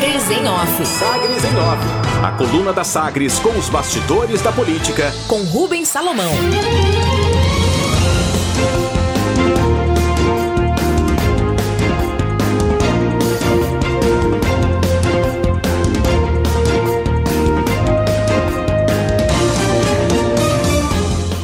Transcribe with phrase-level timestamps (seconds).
[0.00, 0.86] Sagres em Off.
[0.86, 2.24] Sagres em Off.
[2.24, 5.12] A coluna da Sagres com os bastidores da política.
[5.28, 6.32] Com Rubens Salomão.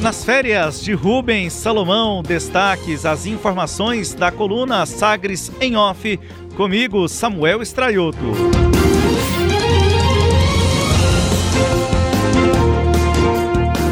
[0.00, 6.18] Nas férias de Rubens Salomão, destaques as informações da coluna Sagres em Off,
[6.60, 8.18] comigo Samuel Estraioto.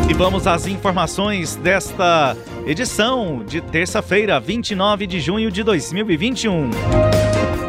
[0.06, 6.68] E vamos às informações desta edição de terça-feira, 29 de junho de 2021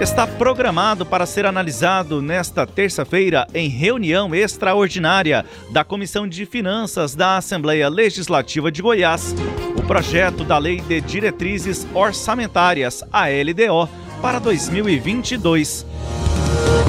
[0.02, 7.36] está programado para ser analisado nesta terça-feira em reunião extraordinária da Comissão de Finanças da
[7.36, 9.36] Assembleia Legislativa de Goiás
[9.80, 13.90] o projeto da Lei de Diretrizes Orçamentárias, a LDO,
[14.22, 15.86] para 2022.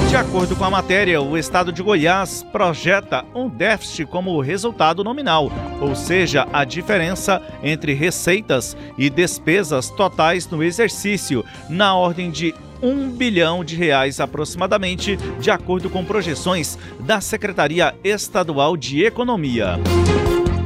[0.09, 5.49] De acordo com a matéria, o estado de Goiás projeta um déficit como resultado nominal,
[5.79, 13.11] ou seja, a diferença entre receitas e despesas totais no exercício, na ordem de 1
[13.11, 19.79] bilhão de reais aproximadamente, de acordo com projeções da Secretaria Estadual de Economia.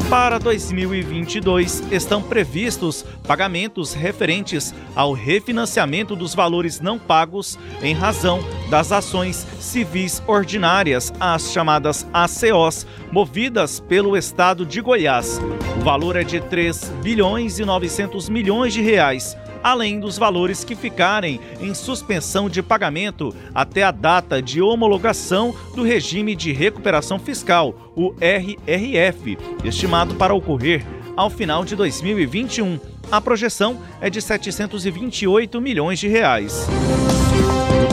[0.09, 8.39] Para 2022, estão previstos pagamentos referentes ao refinanciamento dos valores não pagos em razão
[8.69, 15.41] das ações civis ordinárias, as chamadas ACOs, movidas pelo estado de Goiás.
[15.79, 20.75] O valor é de 3 bilhões e 900 milhões de reais além dos valores que
[20.75, 27.91] ficarem em suspensão de pagamento até a data de homologação do regime de recuperação fiscal,
[27.95, 30.85] o RRF, estimado para ocorrer
[31.17, 32.79] ao final de 2021.
[33.11, 36.67] A projeção é de 728 milhões de reais.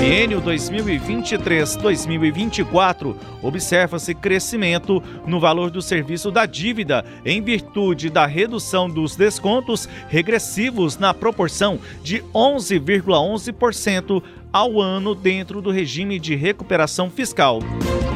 [0.02, 8.90] No biênio 2023-2024, observa-se crescimento no valor do serviço da dívida em virtude da redução
[8.90, 14.20] dos descontos regressivos na proporção de 11,11%
[14.52, 17.60] ao ano dentro do regime de recuperação fiscal.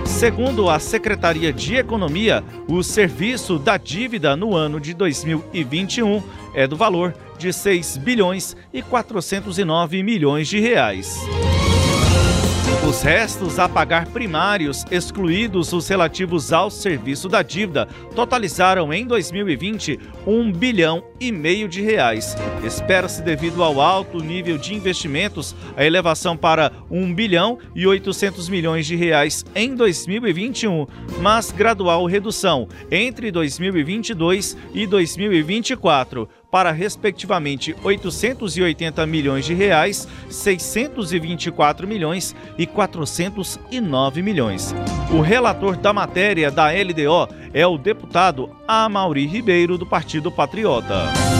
[0.05, 6.21] Segundo a Secretaria de Economia, o serviço da dívida no ano de 2021
[6.53, 11.17] é do valor de 6 bilhões e 409 milhões de reais.
[12.89, 20.01] Os restos a pagar primários, excluídos os relativos ao serviço da dívida, totalizaram em 2020
[20.27, 22.37] um bilhão e meio de reais.
[22.65, 28.87] Espera-se, devido ao alto nível de investimentos, a elevação para 1 bilhão e 800 milhões
[28.87, 30.87] de reais em 2021,
[31.21, 42.35] mas gradual redução entre 2022 e 2024 para respectivamente 880 milhões de reais, 624 milhões
[42.57, 44.75] e 409 milhões.
[45.13, 51.36] O relator da matéria da LDO é o deputado Amauri Ribeiro do Partido Patriota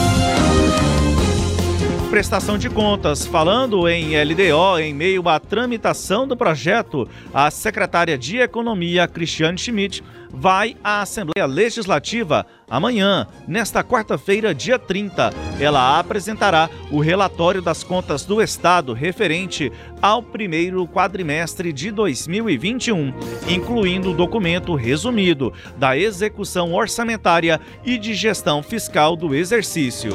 [2.07, 3.25] prestação de contas.
[3.25, 10.03] Falando em LDO, em meio à tramitação do projeto, a secretária de Economia, Cristiane Schmidt,
[10.31, 15.33] vai à Assembleia Legislativa amanhã, nesta quarta-feira, dia 30.
[15.59, 23.13] Ela apresentará o relatório das contas do Estado referente ao primeiro quadrimestre de 2021,
[23.49, 30.11] incluindo o documento resumido da execução orçamentária e de gestão fiscal do exercício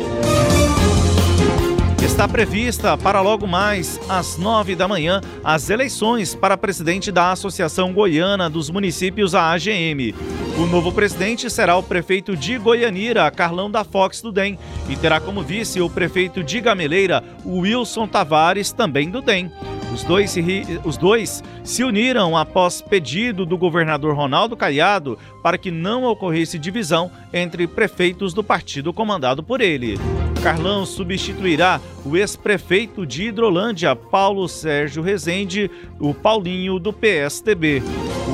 [2.05, 7.93] está prevista para logo mais às nove da manhã as eleições para presidente da Associação
[7.93, 10.13] Goiana dos Municípios, a AGM.
[10.59, 14.59] O novo presidente será o prefeito de Goianira, Carlão da Fox do DEM,
[14.89, 19.51] e terá como vice o prefeito de Gameleira, Wilson Tavares, também do DEM.
[19.95, 20.43] Os dois, se,
[20.85, 27.11] os dois se uniram após pedido do governador Ronaldo Caiado para que não ocorresse divisão
[27.33, 29.99] entre prefeitos do partido comandado por ele.
[30.43, 35.71] Carlão substituirá o ex-prefeito de Hidrolândia, Paulo Sérgio Rezende,
[36.01, 37.81] o Paulinho do PSTB.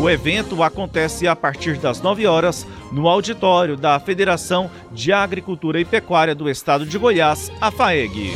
[0.00, 5.84] O evento acontece a partir das 9 horas no auditório da Federação de Agricultura e
[5.84, 8.32] Pecuária do Estado de Goiás, a FAEG.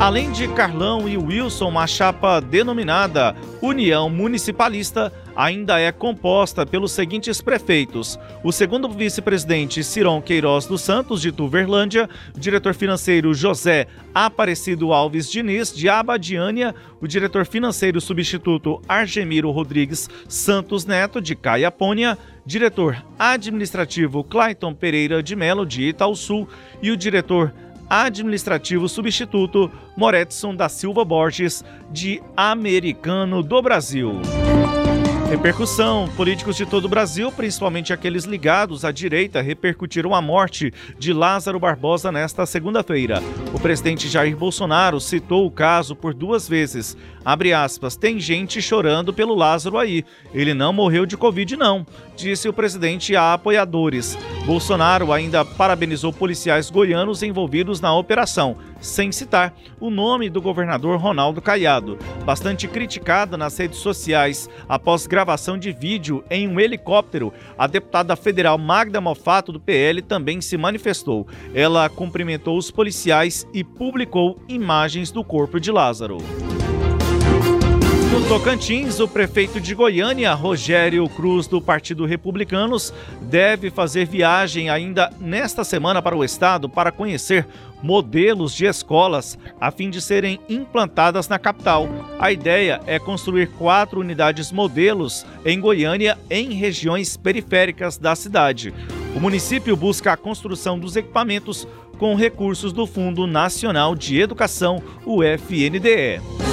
[0.00, 7.42] Além de Carlão e Wilson, a chapa denominada União Municipalista ainda é composta pelos seguintes
[7.42, 14.92] prefeitos: o segundo vice-presidente Ciron Queiroz dos Santos, de Tuverlândia, o diretor financeiro José Aparecido
[14.92, 23.04] Alves Diniz, de Abadiânia, o diretor financeiro substituto Argemiro Rodrigues Santos Neto, de Caiapônia, diretor
[23.18, 26.48] administrativo Clayton Pereira de Melo, de Sul
[26.82, 27.52] e o diretor
[27.88, 34.20] administrativo substituto Moretson da Silva Borges, de Americano do Brasil.
[35.28, 41.12] Repercussão: políticos de todo o Brasil, principalmente aqueles ligados à direita, repercutiram a morte de
[41.12, 43.20] Lázaro Barbosa nesta segunda-feira.
[43.52, 46.96] O presidente Jair Bolsonaro citou o caso por duas vezes.
[47.24, 50.04] Abre aspas, tem gente chorando pelo Lázaro aí.
[50.32, 51.84] Ele não morreu de Covid, não,
[52.16, 54.18] disse o presidente a apoiadores.
[54.46, 61.42] Bolsonaro ainda parabenizou policiais goianos envolvidos na operação, sem citar o nome do governador Ronaldo
[61.42, 67.32] Caiado, bastante criticada nas redes sociais após gravação de vídeo em um helicóptero.
[67.58, 71.26] A deputada federal Magda Mofato, do PL, também se manifestou.
[71.54, 76.18] Ela cumprimentou os policiais e publicou imagens do corpo de Lázaro.
[78.16, 82.90] No Tocantins, o prefeito de Goiânia, Rogério Cruz, do Partido Republicanos,
[83.20, 87.46] deve fazer viagem ainda nesta semana para o estado para conhecer
[87.82, 91.90] modelos de escolas a fim de serem implantadas na capital.
[92.18, 98.72] A ideia é construir quatro unidades modelos em Goiânia em regiões periféricas da cidade.
[99.14, 105.22] O município busca a construção dos equipamentos com recursos do Fundo Nacional de Educação, o
[105.22, 106.45] FNDE.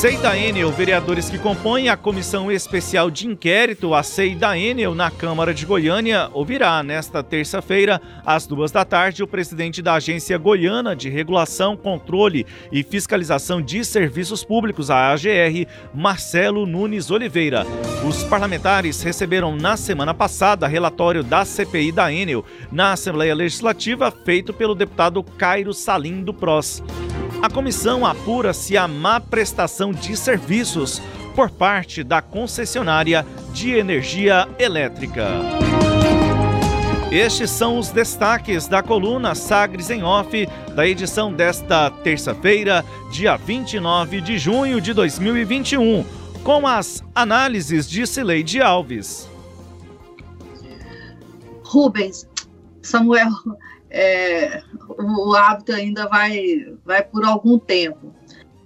[0.00, 4.94] SEI da Enel, vereadores que compõem a Comissão Especial de Inquérito, a SEI da Enel,
[4.94, 10.38] na Câmara de Goiânia, ouvirá nesta terça-feira, às duas da tarde, o presidente da Agência
[10.38, 17.66] Goiana de Regulação, Controle e Fiscalização de Serviços Públicos, a AGR, Marcelo Nunes Oliveira.
[18.08, 22.42] Os parlamentares receberam na semana passada relatório da CPI da Enel
[22.72, 26.82] na Assembleia Legislativa, feito pelo deputado Cairo Salim do PROS.
[27.42, 31.00] A comissão apura se a má prestação de serviços
[31.34, 35.26] por parte da concessionária de energia elétrica.
[37.10, 44.20] Estes são os destaques da coluna Sagres em Off da edição desta terça-feira, dia 29
[44.20, 46.04] de junho de 2021,
[46.44, 49.26] com as análises de Cileide Alves.
[51.64, 52.28] Rubens,
[52.82, 53.30] Samuel,
[53.90, 58.14] é, o hábito ainda vai, vai por algum tempo.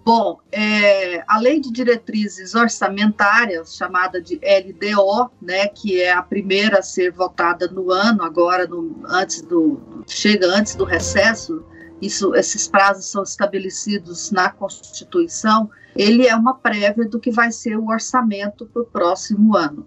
[0.05, 6.81] Bom, é, a lei de diretrizes orçamentárias, chamada de LDO, né, que é a primeira
[6.81, 11.65] a ser votada no ano, agora no, antes do chega antes do recesso,
[12.03, 15.71] isso, esses prazos são estabelecidos na Constituição.
[15.97, 19.87] Ele é uma prévia do que vai ser o orçamento para o próximo ano.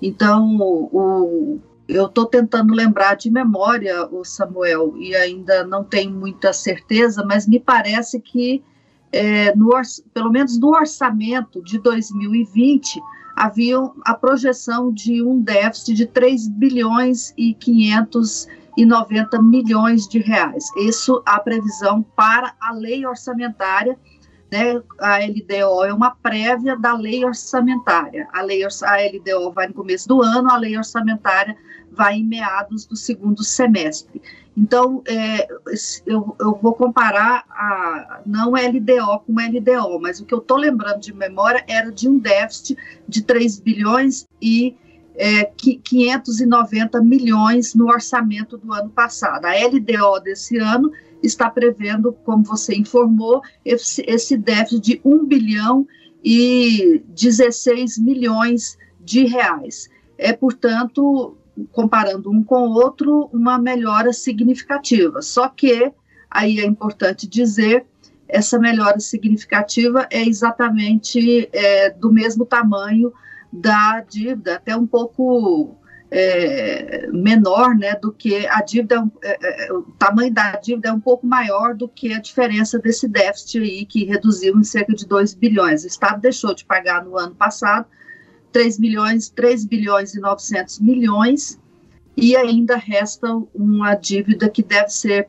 [0.00, 6.52] Então, o, eu estou tentando lembrar de memória, o Samuel, e ainda não tenho muita
[6.52, 8.62] certeza, mas me parece que,
[9.10, 9.70] é, no,
[10.12, 13.00] pelo menos no orçamento de 2020,
[13.34, 20.64] havia a projeção de um déficit de 3 bilhões e 590 milhões de reais.
[20.76, 23.98] Isso a previsão para a lei orçamentária
[24.50, 28.26] né, a LDO é uma prévia da lei orçamentária.
[28.32, 31.56] A, lei, a LDO vai no começo do ano, a lei orçamentária
[31.92, 34.20] vai em meados do segundo semestre.
[34.56, 35.46] Então, é,
[36.04, 41.00] eu, eu, vou comparar a, não LDO com LDO, mas o que eu estou lembrando
[41.00, 42.76] de memória era de um déficit
[43.08, 44.74] de 3 bilhões e
[45.14, 49.44] é, 590 milhões no orçamento do ano passado.
[49.44, 50.90] A LDO desse ano
[51.22, 55.86] está prevendo, como você informou, esse, déficit de 1 bilhão
[56.24, 59.88] e 16 milhões de reais.
[60.16, 61.37] É, portanto,
[61.72, 65.22] comparando um com o outro, uma melhora significativa.
[65.22, 65.92] Só que,
[66.30, 67.86] aí é importante dizer,
[68.28, 73.12] essa melhora significativa é exatamente é, do mesmo tamanho
[73.52, 75.78] da dívida, até um pouco
[76.10, 81.00] é, menor né, do que a dívida, é, é, o tamanho da dívida é um
[81.00, 85.34] pouco maior do que a diferença desse déficit aí, que reduziu em cerca de 2
[85.34, 85.84] bilhões.
[85.84, 87.86] O Estado deixou de pagar no ano passado
[88.58, 91.60] 3 milhões, 3 bilhões e 900 milhões,
[92.16, 95.28] e ainda resta uma dívida que deve ser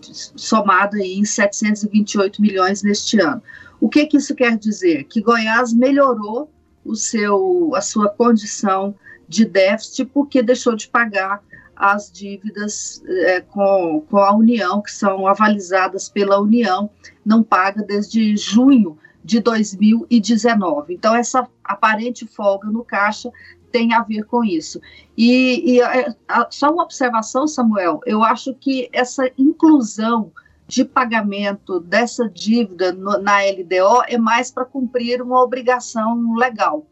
[0.00, 3.42] somada em 728 milhões neste ano.
[3.78, 5.04] O que, que isso quer dizer?
[5.04, 6.50] Que Goiás melhorou
[6.82, 8.94] o seu, a sua condição
[9.28, 11.42] de déficit porque deixou de pagar
[11.76, 16.88] as dívidas é, com, com a União, que são avalizadas pela União,
[17.22, 18.96] não paga desde junho
[19.26, 20.94] de 2019.
[20.94, 23.28] Então, essa aparente folga no caixa
[23.72, 24.80] tem a ver com isso.
[25.18, 30.30] E, e é, a, só uma observação, Samuel, eu acho que essa inclusão
[30.68, 36.86] de pagamento dessa dívida no, na LDO é mais para cumprir uma obrigação legal,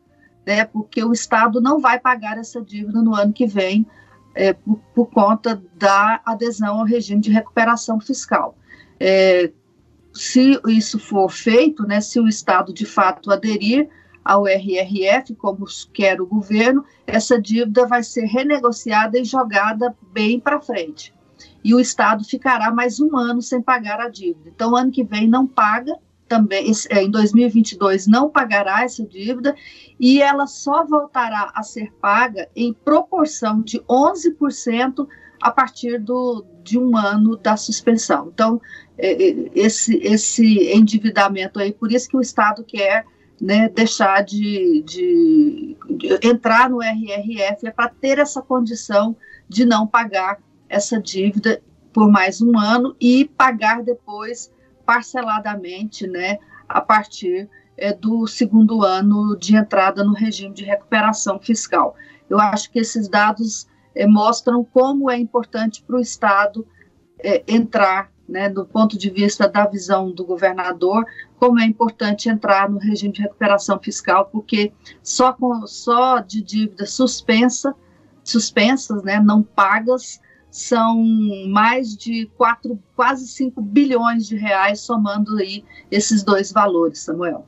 [0.45, 0.65] né?
[0.65, 3.87] Porque o Estado não vai pagar essa dívida no ano que vem
[4.35, 8.57] é, por, por, conta da adesão ao regime de recuperação fiscal.
[8.99, 9.53] É,
[10.15, 13.89] se isso for feito, né, se o Estado de fato aderir
[14.25, 20.61] ao RRF, como quer o governo, essa dívida vai ser renegociada e jogada bem para
[20.61, 21.13] frente.
[21.63, 24.51] E o Estado ficará mais um ano sem pagar a dívida.
[24.55, 29.55] Então, ano que vem não paga, também é, em 2022 não pagará essa dívida
[30.01, 35.07] e ela só voltará a ser paga em proporção de 11%
[35.45, 38.31] a partir do, de um ano da suspensão.
[38.33, 38.59] Então,
[38.97, 43.05] é, é, esse, esse endividamento aí, por isso que o Estado quer
[43.39, 49.15] né, deixar de, de, de, entrar no RRF, é para ter essa condição
[49.47, 54.51] de não pagar essa dívida por mais um ano e pagar depois
[54.87, 61.95] parceladamente, né, a partir é, do segundo ano de entrada no regime de recuperação fiscal.
[62.31, 66.67] Eu acho que esses dados é, mostram como é importante para o Estado
[67.19, 71.05] é, entrar né, do ponto de vista da visão do governador,
[71.39, 74.73] como é importante entrar no regime de recuperação fiscal, porque
[75.03, 77.75] só, com, só de dívida suspensa,
[78.23, 80.21] suspensas, né, não pagas,
[80.51, 81.03] são
[81.49, 87.47] mais de quatro, quase 5 bilhões de reais, somando aí esses dois valores, Samuel.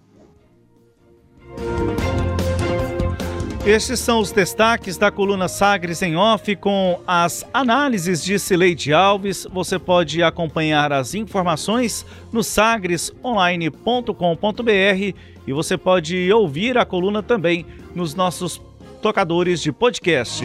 [3.67, 9.45] Estes são os destaques da coluna Sagres em Off com as análises de Sileide Alves.
[9.53, 18.15] Você pode acompanhar as informações no sagresonline.com.br e você pode ouvir a coluna também nos
[18.15, 18.63] nossos
[19.03, 20.45] tocadores de podcast.